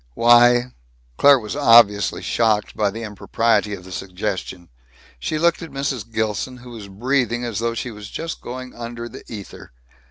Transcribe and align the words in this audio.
"Why" 0.15 0.73
Claire 1.19 1.37
was 1.37 1.55
obviously 1.55 2.23
shocked 2.23 2.75
by 2.75 2.89
the 2.89 3.03
impropriety 3.03 3.75
of 3.75 3.83
the 3.83 3.91
suggestion. 3.91 4.69
She 5.19 5.37
looked 5.37 5.61
at 5.61 5.69
Mrs. 5.69 6.11
Gilson, 6.11 6.57
who 6.57 6.71
was 6.71 6.87
breathing 6.87 7.45
as 7.45 7.59
though 7.59 7.75
she 7.75 7.91
was 7.91 8.09
just 8.09 8.41
going 8.41 8.73
under 8.73 9.07
the 9.07 9.21
ether. 9.31 9.71